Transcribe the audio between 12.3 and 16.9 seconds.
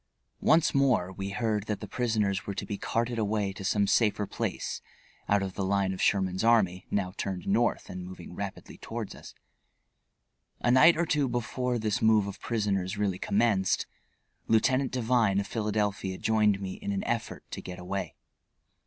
prisoners really commenced Lieutenant Devine of Philadelphia joined me